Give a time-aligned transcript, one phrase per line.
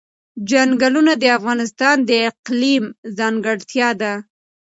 [0.49, 2.83] چنګلونه د افغانستان د اقلیم
[3.17, 4.13] ځانګړتیا ده.